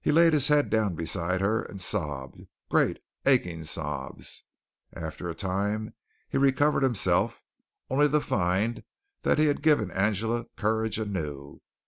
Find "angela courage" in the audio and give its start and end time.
9.92-10.98